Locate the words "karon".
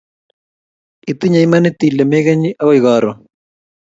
2.85-3.17